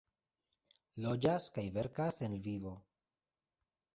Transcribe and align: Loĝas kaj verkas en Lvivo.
Loĝas 1.05 1.49
kaj 1.57 1.65
verkas 1.77 2.17
en 2.27 2.37
Lvivo. 2.37 2.75